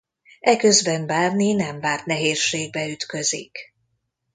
Eközben 0.39 1.07
Barney 1.07 1.53
nem 1.53 1.79
várt 1.79 2.05
nehézségbe 2.05 2.85
ütközik. 2.89 3.73